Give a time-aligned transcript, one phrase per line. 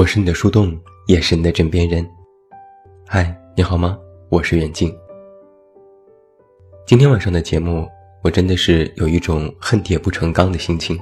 [0.00, 2.02] 我是你的树洞，也是你的枕边人。
[3.06, 3.98] 嗨，你好吗？
[4.30, 4.90] 我是远近。
[6.86, 7.86] 今天晚上的节目，
[8.22, 10.98] 我真的是有一种恨铁不成钢的心情。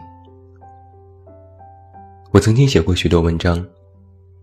[2.32, 3.64] 我曾经写过许多文章，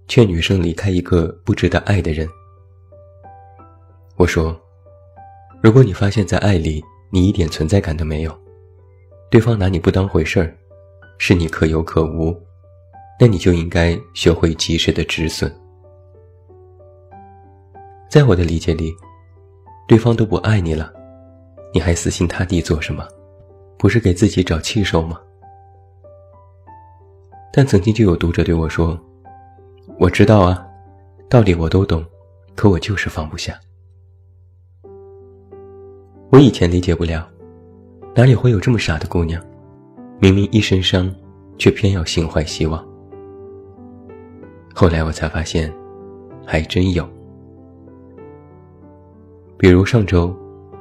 [0.08, 2.26] 劝女生离开一个不值得爱的人。
[4.16, 4.58] 我说，
[5.62, 8.34] 如果你发现在爱里你一点存在感都没有，
[9.30, 10.56] 对方拿你不当回事儿，
[11.18, 12.34] 是你可有可无。
[13.20, 15.54] 那你就应该学会及时的止损。
[18.10, 18.94] 在我的理解里，
[19.88, 20.92] 对方都不爱你了，
[21.74, 23.08] 你还死心塌地做什么？
[23.78, 25.20] 不是给自己找气受吗？
[27.54, 29.00] 但曾经就有读者对我说
[30.00, 30.66] ：“我知道啊，
[31.30, 32.04] 道理我都懂，
[32.56, 33.58] 可我就是放不下。”
[36.32, 37.30] 我以前理解不了，
[38.14, 39.42] 哪里会有这么傻的姑娘，
[40.20, 41.14] 明明一身伤，
[41.58, 42.86] 却偏要心怀希望。
[44.78, 45.74] 后来我才发现，
[46.46, 47.08] 还真有。
[49.58, 50.36] 比如上周，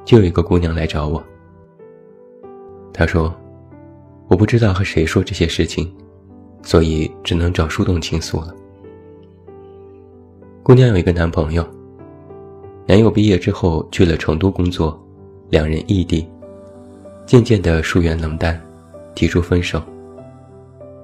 [0.04, 1.22] 就有一个姑娘来找我。
[2.92, 3.32] 她说
[4.26, 5.88] ：“我不知道和谁说这些事情，
[6.60, 8.52] 所以只能找树洞倾诉了。”
[10.64, 11.64] 姑娘有一个男朋友，
[12.86, 15.00] 男友毕业之后去了成都工作，
[15.50, 16.28] 两人异地，
[17.26, 18.60] 渐渐的疏远冷淡，
[19.14, 19.80] 提出分手。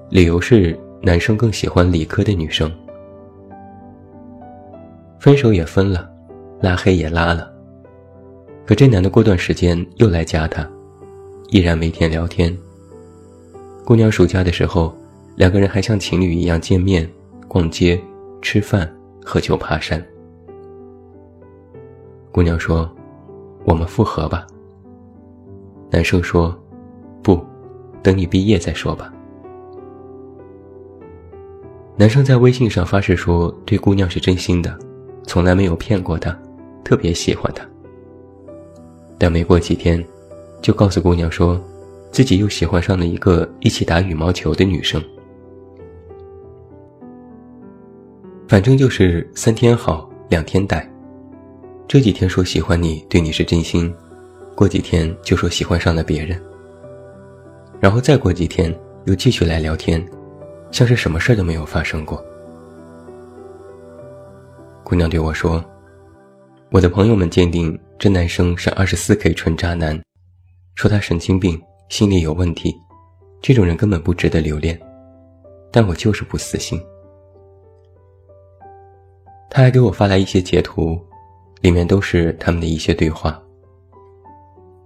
[0.09, 2.71] 理由是男生更喜欢理科的女生。
[5.19, 6.07] 分手也分了，
[6.59, 7.51] 拉黑也拉了。
[8.65, 10.67] 可这男的过段时间又来加她，
[11.49, 12.55] 依然每天聊天。
[13.83, 14.95] 姑娘暑假的时候，
[15.35, 17.09] 两个人还像情侣一样见面、
[17.47, 17.99] 逛街、
[18.41, 18.89] 吃饭、
[19.25, 20.03] 喝酒、爬山。
[22.31, 22.89] 姑娘说
[23.65, 24.45] ：“我们复合吧。”
[25.89, 26.55] 男生说
[27.23, 27.43] ：“不，
[28.03, 29.11] 等你毕业再说吧。”
[32.01, 34.75] 男生在微信上发誓说：“对姑娘是真心的。”
[35.27, 36.35] 从来没有骗过她，
[36.83, 37.63] 特别喜欢她。
[39.19, 40.03] 但没过几天，
[40.63, 41.63] 就告诉姑娘说，
[42.11, 44.99] 自己又喜欢上了一个一起打羽毛球的女生。
[48.47, 50.83] 反正就是三天好，两天歹。
[51.87, 53.93] 这几天说喜欢你，对你是真心；
[54.55, 56.41] 过几天就说喜欢上了别人。
[57.79, 58.75] 然后再过几天
[59.05, 60.03] 又继续来聊天，
[60.71, 62.23] 像是什么事都没有发生过。
[64.83, 65.63] 姑娘对我说
[66.71, 70.01] ：“我的朋友们鉴定这男生是二十四 K 纯渣男，
[70.75, 72.75] 说他神经病，心里有问题，
[73.41, 74.79] 这种人根本不值得留恋。
[75.71, 76.81] 但我就是不死心。”
[79.49, 80.99] 他还给我发来一些截图，
[81.61, 83.41] 里面都是他们的一些对话。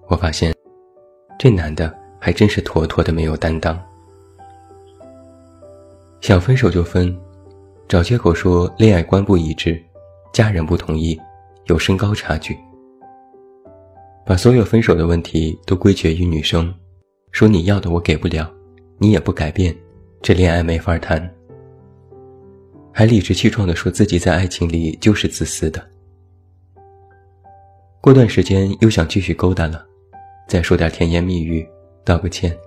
[0.07, 0.53] 我发现，
[1.37, 3.79] 这男的还真是妥妥的没有担当，
[6.25, 7.15] 想分手就分，
[7.87, 9.79] 找借口说恋爱观不一致。
[10.33, 11.15] 家人不同意，
[11.65, 12.57] 有身高差距，
[14.25, 16.73] 把所有分手的问题都归结于女生，
[17.31, 18.51] 说你要的我给不了，
[18.97, 19.77] 你也不改变，
[20.19, 21.31] 这恋爱没法谈。
[22.91, 25.79] 还理直气壮地说自己在爱情里就是自私的。
[28.01, 29.85] 过段时间又想继续勾搭了，
[30.47, 31.63] 再说点甜言蜜语，
[32.03, 32.57] 道个歉，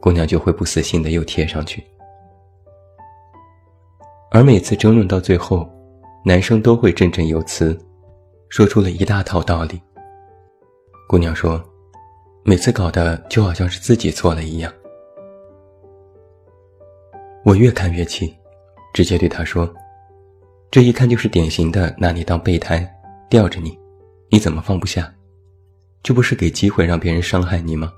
[0.00, 1.80] 姑娘就会不死心的又贴上去。
[4.34, 5.66] 而每次争论到最后。
[6.26, 7.78] 男生都会振振有词，
[8.48, 9.78] 说出了一大套道理。
[11.06, 11.62] 姑娘说
[12.44, 14.72] ：“每次搞得就好像是自己错了一样。”
[17.44, 18.34] 我越看越气，
[18.94, 19.70] 直接对他说
[20.72, 22.90] ：“这一看就是典型的拿你当备胎，
[23.28, 23.78] 吊着你，
[24.30, 25.12] 你怎么放不下？
[26.02, 27.92] 这不是给机会让别人伤害你吗？”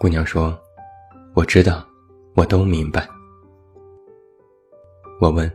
[0.00, 0.58] 姑娘说
[1.36, 1.86] ：“我知道，
[2.36, 3.06] 我都明白。”
[5.22, 5.48] 我问。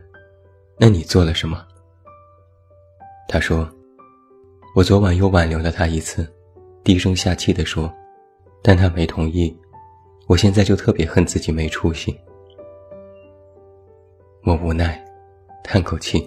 [0.78, 1.62] 那你做了什么？
[3.28, 3.70] 他说
[4.74, 6.26] ：“我昨晚又挽留了他一次，
[6.82, 7.92] 低声下气地说，
[8.62, 9.54] 但他没同意。
[10.26, 12.18] 我现在就特别恨自己没出息。”
[14.42, 15.04] 我无奈，
[15.62, 16.26] 叹口气，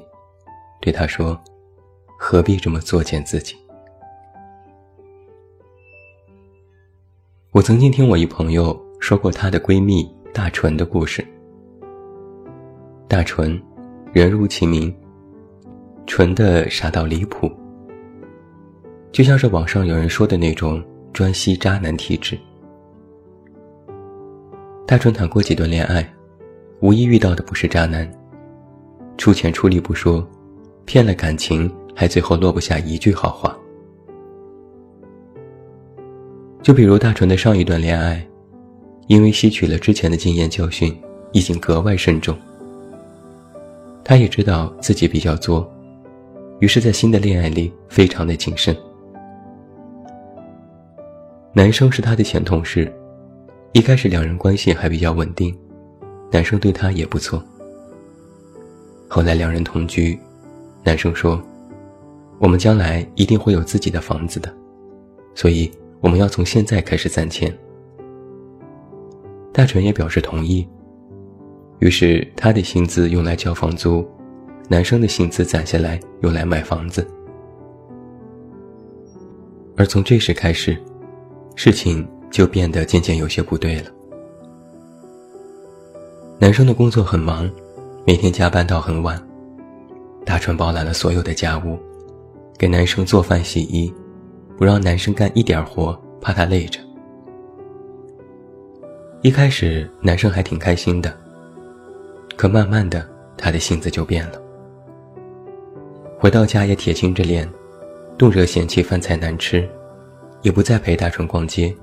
[0.79, 1.35] 对他说
[2.19, 3.55] ：“何必这么作践自己？”
[7.49, 11.25] 我曾经听我一朋友说过她的闺蜜大纯的故事。
[13.11, 13.61] 大纯。
[14.13, 14.93] 人如其名，
[16.07, 17.51] 纯的傻到离谱，
[19.11, 20.81] 就像是网上有人说的那种
[21.11, 22.39] 专吸渣男体质。
[24.87, 26.09] 大纯谈过几段恋爱，
[26.79, 28.09] 无一遇到的不是渣男，
[29.17, 30.25] 出钱出力不说，
[30.85, 33.53] 骗了感情还最后落不下一句好话。
[36.61, 38.25] 就比如大纯的上一段恋爱，
[39.07, 40.97] 因为吸取了之前的经验教训，
[41.33, 42.37] 已经格外慎重。
[44.03, 45.69] 他也知道自己比较作，
[46.59, 48.75] 于是，在新的恋爱里非常的谨慎。
[51.53, 52.91] 男生是他的前同事，
[53.73, 55.55] 一开始两人关系还比较稳定，
[56.31, 57.43] 男生对他也不错。
[59.07, 60.17] 后来两人同居，
[60.83, 61.41] 男生说
[62.39, 64.53] ：“我们将来一定会有自己的房子的，
[65.35, 65.69] 所以
[65.99, 67.55] 我们要从现在开始攒钱。”
[69.53, 70.67] 大纯也表示同意。
[71.81, 74.07] 于是他的薪资用来交房租，
[74.69, 77.05] 男生的薪资攒下来用来买房子。
[79.75, 80.77] 而从这时开始，
[81.55, 83.89] 事情就变得渐渐有些不对了。
[86.37, 87.49] 男生的工作很忙，
[88.05, 89.19] 每天加班到很晚，
[90.23, 91.79] 大川包揽了所有的家务，
[92.59, 93.91] 给男生做饭洗衣，
[94.55, 96.79] 不让男生干一点活，怕他累着。
[99.23, 101.11] 一开始男生还挺开心的。
[102.35, 103.07] 可慢慢的，
[103.37, 104.41] 他的性子就变了。
[106.19, 107.49] 回到家也铁青着脸，
[108.17, 109.67] 动辄嫌弃饭菜难吃，
[110.41, 111.75] 也不再陪大春逛街，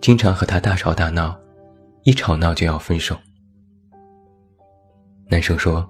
[0.00, 1.38] 经常和他大吵大闹，
[2.04, 3.16] 一吵闹就要分手。
[5.28, 5.86] 男生说：“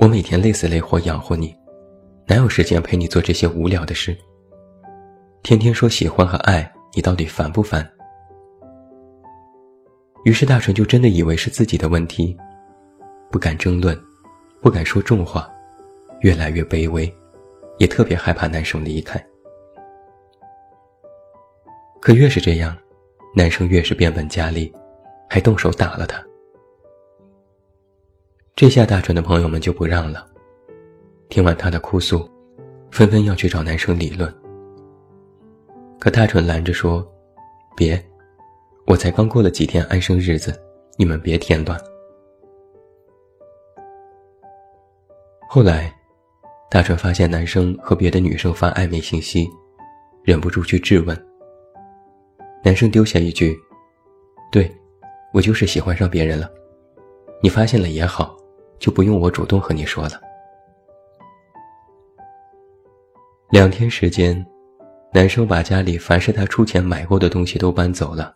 [0.00, 1.54] 我每天累死累活养活你，
[2.26, 4.16] 哪有时间陪你做这些无聊的事？
[5.42, 7.88] 天天说喜欢和爱，你到底烦不烦？”
[10.24, 12.36] 于是大成就真的以为是自己的问题。
[13.30, 13.96] 不敢争论，
[14.60, 15.48] 不敢说重话，
[16.20, 17.12] 越来越卑微，
[17.78, 19.24] 也特别害怕男生离开。
[22.00, 22.76] 可越是这样，
[23.36, 24.72] 男生越是变本加厉，
[25.28, 26.20] 还动手打了他。
[28.56, 30.26] 这下大纯的朋友们就不让了，
[31.28, 32.28] 听完他的哭诉，
[32.90, 34.34] 纷纷要去找男生理论。
[36.00, 37.06] 可大纯拦着说
[37.76, 38.02] ：“别，
[38.86, 40.58] 我才刚过了几天安生日子，
[40.96, 41.80] 你们别添乱。”
[45.52, 45.92] 后来，
[46.70, 49.50] 大川发现男生和别的女生发暧昧信息，
[50.22, 51.26] 忍不住去质问。
[52.62, 53.58] 男生丢下一句
[54.52, 54.72] ：“对，
[55.32, 56.48] 我就是喜欢上别人了，
[57.42, 58.36] 你发现了也好，
[58.78, 60.20] 就不用我主动和你说了。”
[63.50, 64.46] 两天时间，
[65.12, 68.32] 男生把家里凡是他出钱买过的东西都搬走了：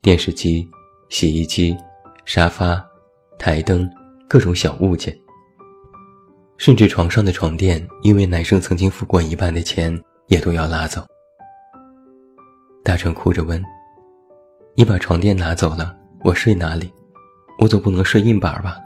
[0.00, 0.66] 电视机、
[1.10, 1.76] 洗衣机、
[2.24, 2.82] 沙发、
[3.38, 3.86] 台灯，
[4.26, 5.14] 各种小物件。
[6.60, 11.02] 甚至床上的床垫，因为男生曾经付过一半的钱，也都要拉走。
[12.84, 13.64] 大成哭着问
[14.76, 16.92] ：“你把床垫拿走了，我睡哪里？
[17.60, 18.76] 我总不能睡硬板吧？”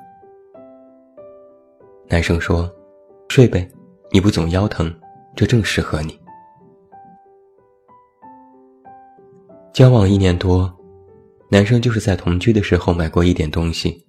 [2.07, 2.73] 男生说
[3.29, 3.69] ：“睡呗，
[4.13, 4.95] 你不总腰疼，
[5.35, 6.17] 这正适合你。”
[9.75, 10.73] 交往一年多，
[11.51, 14.07] 男生就是在同居的时候买过一点东西，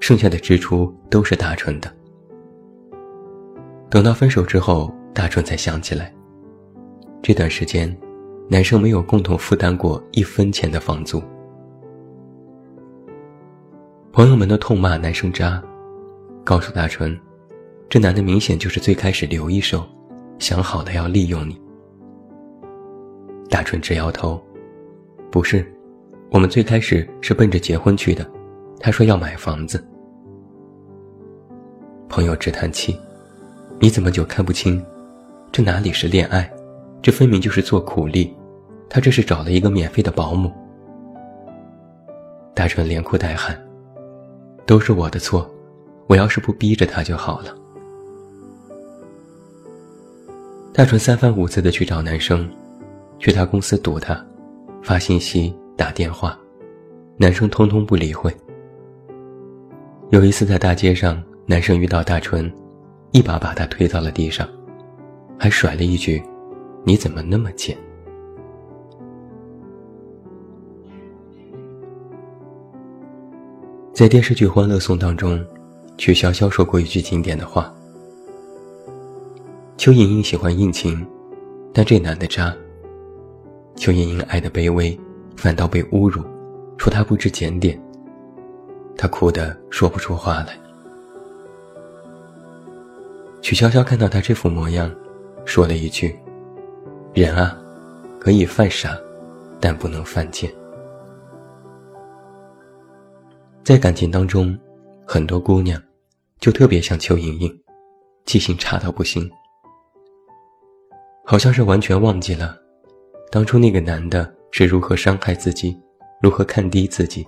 [0.00, 1.94] 剩下的支出都是大成的。
[3.94, 6.12] 等到分手之后，大春才想起来，
[7.22, 7.96] 这段时间，
[8.50, 11.22] 男生没有共同负担过一分钱的房租。
[14.10, 15.62] 朋友们都痛骂男生渣，
[16.42, 17.16] 告诉大春，
[17.88, 19.86] 这男的明显就是最开始留一手，
[20.40, 21.56] 想好了要利用你。
[23.48, 24.42] 大春直摇头，
[25.30, 25.64] 不是，
[26.32, 28.28] 我们最开始是奔着结婚去的，
[28.80, 29.80] 他说要买房子。
[32.08, 32.98] 朋友直叹气。
[33.80, 34.84] 你怎么就看不清？
[35.52, 36.50] 这哪里是恋爱，
[37.02, 38.34] 这分明就是做苦力。
[38.88, 40.52] 他这是找了一个免费的保姆。
[42.54, 43.60] 大春连哭带喊
[44.64, 45.50] ：“都是我的错，
[46.06, 47.54] 我要是不逼着他就好了。”
[50.72, 52.48] 大春三番五次的去找男生，
[53.18, 54.24] 去他公司堵他，
[54.82, 56.38] 发信息打电话，
[57.16, 58.32] 男生通通不理会。
[60.10, 62.52] 有一次在大街上，男生遇到大春。
[63.14, 64.44] 一把把他推到了地上，
[65.38, 66.20] 还甩了一句
[66.82, 67.78] ：“你怎么那么贱？”
[73.94, 75.40] 在电视剧《欢乐颂》当中，
[75.96, 77.72] 曲筱绡说过一句经典的话
[79.78, 81.06] ：“邱莹莹喜欢应勤，
[81.72, 82.52] 但这男的渣。
[83.76, 84.98] 邱莹莹爱的卑微，
[85.36, 86.20] 反倒被侮辱，
[86.76, 87.80] 说他不知检点。
[88.96, 90.58] 她哭得说不出话来。”
[93.44, 94.90] 曲筱绡看到他这副模样，
[95.44, 96.18] 说了一句
[97.12, 97.54] ：“人啊，
[98.18, 98.98] 可以犯傻，
[99.60, 100.50] 但不能犯贱。”
[103.62, 104.58] 在感情当中，
[105.06, 105.78] 很多姑娘
[106.40, 107.54] 就特别像邱莹莹，
[108.24, 109.30] 记性差到不行，
[111.22, 112.56] 好像是完全忘记了
[113.30, 115.78] 当初那个男的是如何伤害自己，
[116.22, 117.22] 如何看低自己，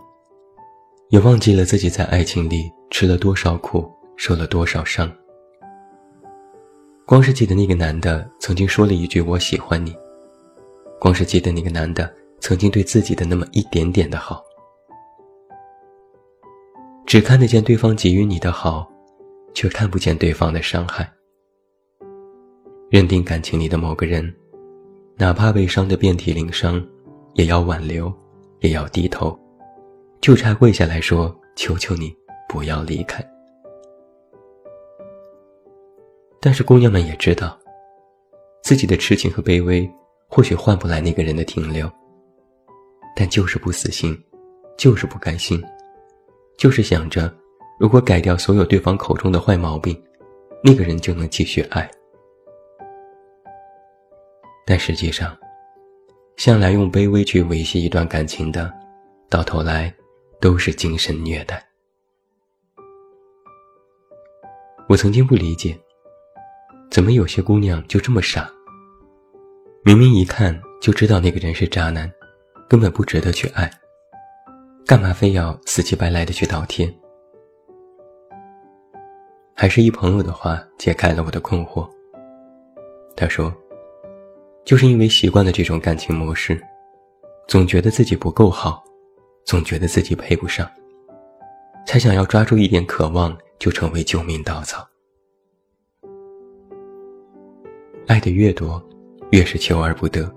[1.10, 5.14] 也忘记了自己在爱情里吃了多少苦，受了多少伤。
[7.06, 9.96] 光是记得那个男的曾经说了一句“我喜欢你”，
[10.98, 14.42] 光是记得那个男的曾经对自己的那么一点点的好，
[17.06, 18.90] 只看得见对方给予你的好，
[19.54, 21.08] 却看不见对方的伤害。
[22.90, 24.34] 认定感情里的某个人，
[25.16, 26.84] 哪怕被伤得遍体鳞伤，
[27.34, 28.12] 也要挽留，
[28.58, 29.38] 也要低头，
[30.20, 32.12] 就差跪下来说：“求求你，
[32.48, 33.24] 不要离开。”
[36.46, 37.58] 但是姑娘们也知道，
[38.62, 39.90] 自己的痴情和卑微
[40.28, 41.90] 或许换不来那个人的停留，
[43.16, 44.16] 但就是不死心，
[44.78, 45.60] 就是不甘心，
[46.56, 47.34] 就是想着，
[47.80, 50.00] 如果改掉所有对方口中的坏毛病，
[50.62, 51.90] 那个人就能继续爱。
[54.64, 55.36] 但实际上，
[56.36, 58.72] 向来用卑微去维系一段感情的，
[59.28, 59.92] 到头来
[60.40, 61.60] 都是精神虐待。
[64.88, 65.76] 我曾经不理解，
[66.90, 68.50] 怎么有些姑娘就这么傻？
[69.84, 72.10] 明明一看就知道那个人是渣男，
[72.68, 73.70] 根本不值得去爱，
[74.86, 76.92] 干嘛非要死乞白赖的去倒贴？
[79.54, 81.88] 还是一朋友的话解开了我的困惑。
[83.16, 83.52] 他说。
[84.64, 86.60] 就是因为习惯了这种感情模式，
[87.46, 88.82] 总觉得自己不够好，
[89.44, 90.68] 总觉得自己配不上，
[91.86, 94.84] 才想要抓住一点渴望就成为救命稻草。
[98.06, 98.80] 爱的越多，
[99.30, 100.32] 越是求而不得。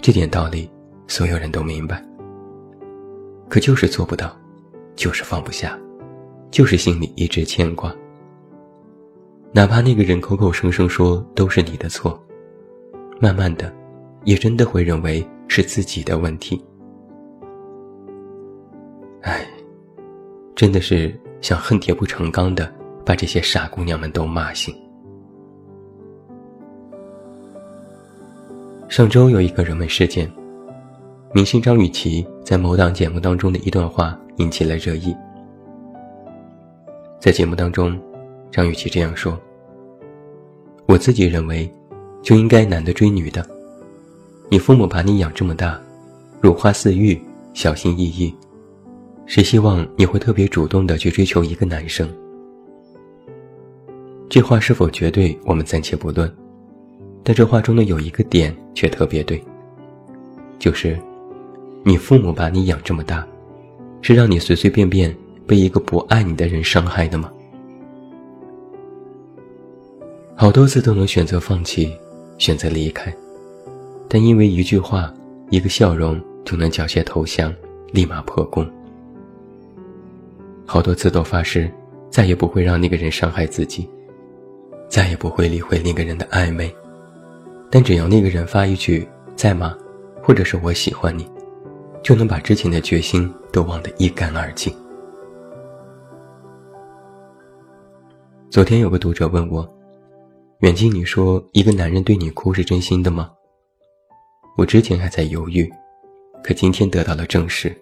[0.00, 0.70] 这点道理，
[1.06, 2.02] 所有人都明白。
[3.48, 4.34] 可就是做不到，
[4.94, 5.78] 就是放不下，
[6.50, 7.94] 就是心里一直牵挂。
[9.52, 12.18] 哪怕那个人口口声声说都是你的错。
[13.20, 13.72] 慢慢的，
[14.24, 16.62] 也真的会认为是自己的问题。
[19.22, 19.46] 唉，
[20.54, 22.72] 真的是想恨铁不成钢的
[23.04, 24.74] 把这些傻姑娘们都骂醒。
[28.88, 30.30] 上周有一个热门事件，
[31.32, 35.14] 明星张雨绮在某档节目当中的一段话引起了热议。
[37.18, 37.98] 在节目当中，
[38.50, 39.38] 张雨绮这样说
[40.86, 41.70] ：“我自己认为。”
[42.22, 43.46] 就应该男的追女的，
[44.48, 45.80] 你父母把你养这么大，
[46.40, 47.16] 如花似玉，
[47.54, 48.34] 小心翼翼，
[49.26, 52.08] 谁希望你会特别主动的去追求一个男生？
[54.28, 56.28] 这话是否绝对，我们暂且不论，
[57.28, 59.42] 但这话中的有一个点却特别对，
[60.60, 60.96] 就是，
[61.82, 63.26] 你父母把你养这么大，
[64.00, 65.12] 是让你随随便便
[65.44, 67.28] 被一个不爱你的人伤害的吗？
[70.36, 71.92] 好多次都能选择放弃。
[72.38, 73.10] 选择离开，
[74.10, 75.10] 但因为一句话、
[75.48, 77.50] 一个笑容就能缴械投降，
[77.92, 78.70] 立马破功。
[80.66, 81.72] 好多次都发誓，
[82.10, 83.88] 再也不会让那个人伤害自己，
[84.86, 86.70] 再也不会理会那个人的暧昧。
[87.70, 89.76] 但只要那个人发一句“在吗”，
[90.22, 91.28] 或者是我喜欢你，
[92.02, 94.74] 就能把之前的决心都忘得一干二净。
[98.50, 99.68] 昨天有个读者问我。
[100.60, 103.30] 远近，你说一个男人对你哭是真心的吗？
[104.56, 105.70] 我之前还在犹豫，
[106.42, 107.76] 可今天得到了证实，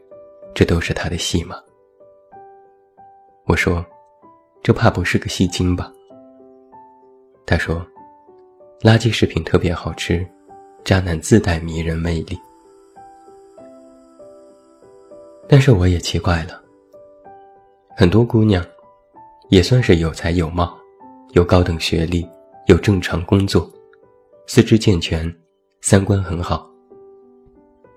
[0.52, 1.54] 这都是他的戏码。
[3.46, 3.84] 我说，
[4.60, 5.92] 这怕不是个戏精吧？
[7.46, 7.86] 他说，
[8.80, 10.26] 垃圾食品特别好吃，
[10.84, 12.38] 渣男自带迷人魅力。
[15.48, 16.62] 但是我也奇怪了，
[17.96, 18.64] 很多姑娘，
[19.50, 20.76] 也算是有才有貌，
[21.32, 22.26] 有高等学历。
[22.66, 23.70] 有正常工作，
[24.46, 25.30] 四肢健全，
[25.82, 26.66] 三观很好。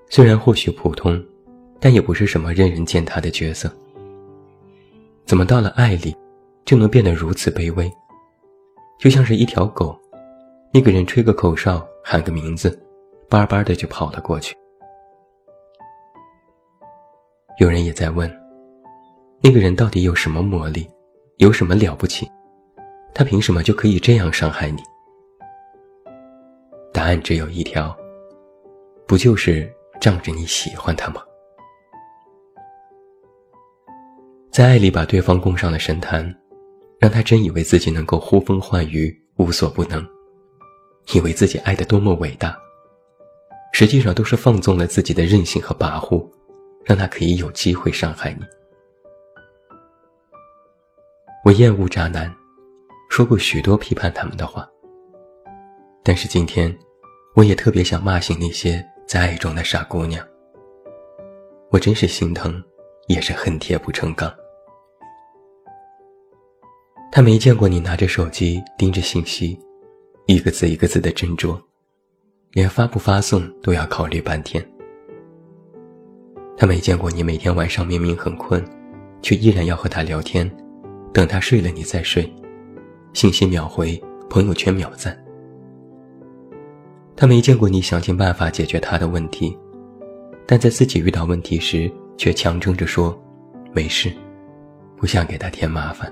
[0.10, 1.24] 虽然或许普通，
[1.80, 3.72] 但也不是什么任人践踏的角色。
[5.26, 6.14] 怎么到了爱里，
[6.66, 7.90] 就能变得如此卑微？
[9.00, 9.98] 就像是一条狗，
[10.78, 12.80] 那个人吹个口哨，喊个名字，
[13.28, 14.56] 巴巴的就跑了过去。
[17.60, 18.32] 有人也在问，
[19.42, 20.88] 那个人到底有什么魔力，
[21.38, 22.30] 有什么了不起？
[23.12, 24.84] 他凭什么就可以这样伤害你？
[26.94, 27.98] 答案只有一条，
[29.08, 29.68] 不就是
[30.00, 31.24] 仗着你喜欢他吗？
[34.52, 36.32] 在爱里把对方供上了神坛，
[37.00, 40.08] 让他真以为自己能够呼风唤雨、无所不能，
[41.14, 42.58] 以为自己爱得多么伟大，
[43.74, 46.28] 实际上都是放纵了自己的任性和跋扈，
[46.84, 48.46] 让他可以有机会伤害你。
[51.44, 52.34] 我厌恶渣男。
[53.10, 54.70] 说过许多批判他们的话，
[56.04, 56.78] 但是今天，
[57.36, 60.24] 我也特别想骂醒那些在爱中的傻姑娘。
[61.72, 62.62] 我真是心疼，
[63.08, 64.32] 也是恨铁不成钢。
[67.10, 69.58] 他没见过你拿着手机盯着信息，
[70.30, 71.58] 一个字一个字的斟酌，
[72.52, 74.62] 连发不发送都要考虑半天。
[76.58, 78.62] 他没见过你每天晚上明明很困，
[79.22, 80.46] 却依然要和他聊天，
[81.14, 82.30] 等他睡了你再睡，
[83.14, 83.98] 信息秒回，
[84.30, 85.18] 朋友圈秒赞。
[87.16, 89.58] 他没见过你想尽办法解决他的问题，
[90.46, 93.18] 但在自己遇到问题时却强撑着说
[93.72, 94.12] ：“没事，
[94.98, 96.12] 不想给他添麻烦。”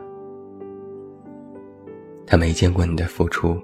[2.26, 3.62] 他没见过你的付出，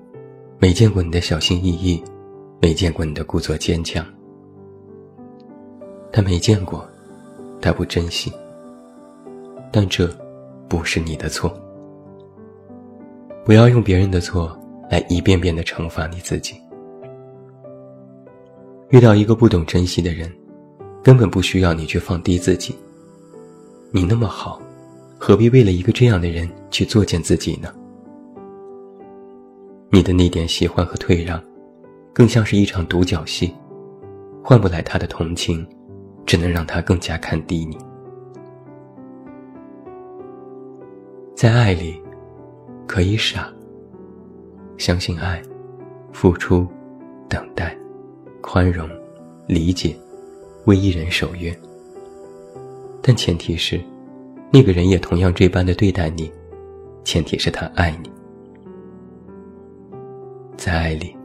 [0.61, 1.99] 没见过你的小心翼翼，
[2.61, 4.05] 没见过你的故作坚强。
[6.13, 6.87] 他没见过，
[7.59, 8.31] 他不珍惜。
[9.71, 10.07] 但这，
[10.69, 11.51] 不是你的错。
[13.43, 14.55] 不要用别人的错
[14.87, 16.53] 来一遍遍的惩罚你自己。
[18.89, 20.31] 遇到一个不懂珍惜的人，
[21.03, 22.75] 根本不需要你去放低自己。
[23.89, 24.61] 你那么好，
[25.17, 27.73] 何必为了一个这样的人去作践自己呢？
[29.93, 31.43] 你的那点喜欢和退让，
[32.13, 33.53] 更像是一场独角戏，
[34.41, 35.67] 换不来他的同情，
[36.25, 37.77] 只能让他更加看低你。
[41.35, 42.01] 在爱里，
[42.87, 43.51] 可以傻，
[44.77, 45.41] 相信爱，
[46.13, 46.65] 付出，
[47.27, 47.77] 等待。
[48.41, 48.89] 宽容、
[49.45, 49.95] 理解，
[50.65, 51.53] 为一人守约。
[53.01, 53.79] 但前提是，
[54.51, 56.31] 那个人也同样这般的对待你，
[57.03, 58.09] 前提是他爱你。
[60.61, 61.17] 在爱里，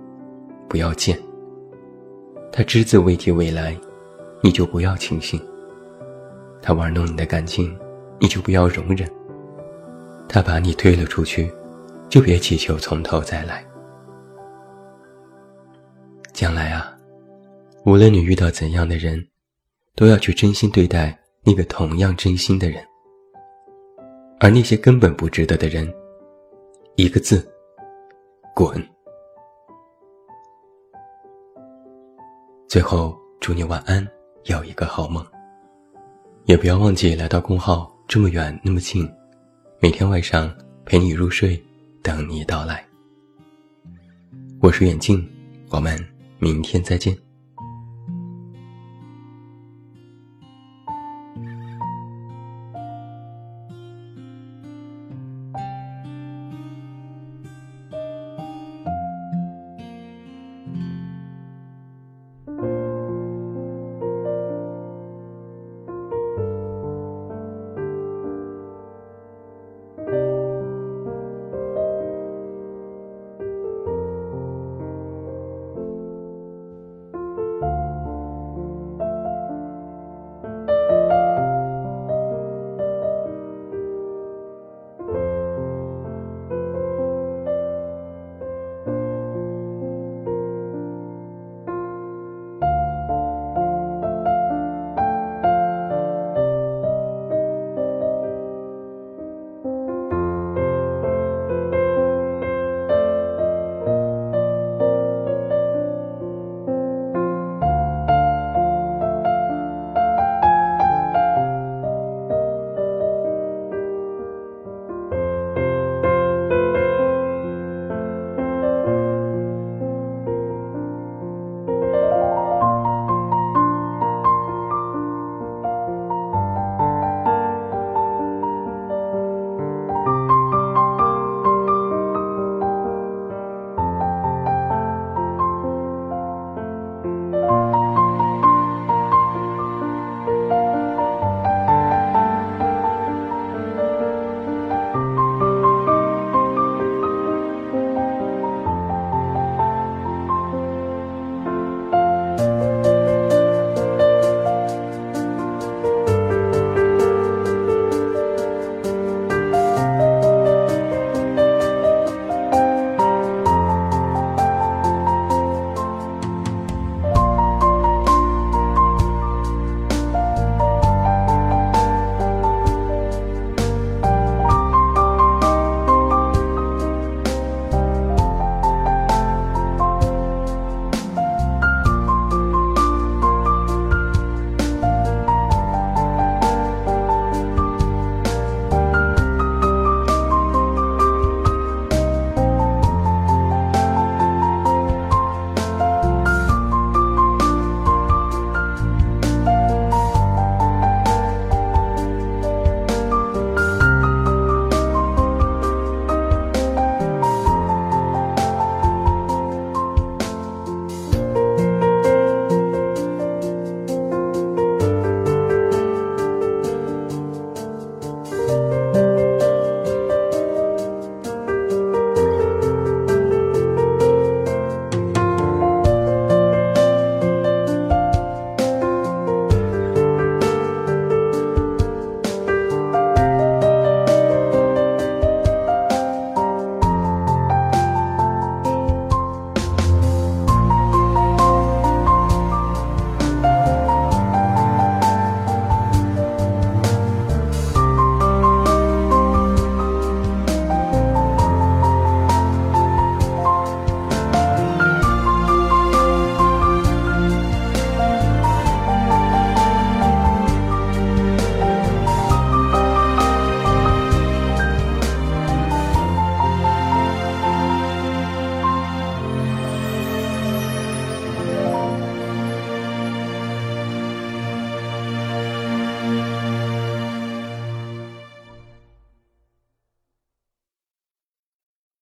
[0.66, 1.14] 不要见。
[2.50, 3.78] 他只字未提未来，
[4.42, 5.38] 你就不要轻信。
[6.62, 7.78] 他玩弄你的感情，
[8.18, 9.06] 你就不要容忍。
[10.26, 11.52] 他把你推了出去，
[12.08, 13.62] 就别祈求从头再来。
[16.32, 16.96] 将来啊。
[17.84, 19.22] 无论你遇到怎样的人，
[19.94, 22.82] 都要去真心对待那个同样真心的人。
[24.40, 25.92] 而那些根本不值得的人，
[26.94, 27.46] 一个字，
[28.54, 28.82] 滚。
[32.68, 34.06] 最后，祝你晚安，
[34.46, 35.24] 有一个好梦。
[36.46, 39.08] 也不要忘记来到公号，这么远那么近，
[39.78, 40.52] 每天晚上
[40.84, 41.62] 陪你入睡，
[42.02, 42.84] 等你到来。
[44.60, 45.24] 我是远近，
[45.70, 45.96] 我们
[46.40, 47.16] 明天再见。